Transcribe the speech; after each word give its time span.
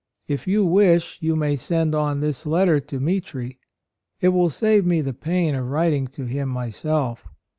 If 0.35 0.47
you 0.47 0.65
wish 0.65 1.19
you 1.21 1.35
may 1.35 1.55
send 1.55 1.93
on 1.93 2.21
this 2.21 2.47
letter 2.47 2.79
to 2.79 2.99
Mitri. 2.99 3.59
It 4.19 4.29
will 4.29 4.49
save 4.49 4.83
me 4.83 4.99
the 5.01 5.13
pain 5.13 5.53
of 5.53 5.67
writing 5.69 6.07
to 6.07 6.25
him 6.25 6.49
myself. 6.49 7.27